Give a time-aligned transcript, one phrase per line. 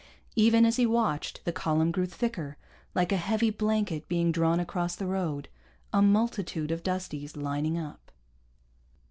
[0.35, 2.57] Even as he watched, the column grew thicker,
[2.95, 5.47] like a heavy blanket being drawn across the road,
[5.93, 8.11] a multitude of Dusties lining up.